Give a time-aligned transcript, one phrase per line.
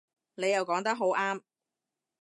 [0.33, 1.41] 你又講得好啱